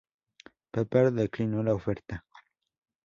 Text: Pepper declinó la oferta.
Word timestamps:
Pepper 0.71 1.11
declinó 1.13 1.61
la 1.61 1.75
oferta. 1.75 2.25